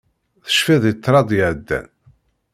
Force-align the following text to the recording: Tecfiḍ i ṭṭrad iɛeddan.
Tecfiḍ 0.45 0.83
i 0.91 0.93
ṭṭrad 0.97 1.29
iɛeddan. 1.37 1.87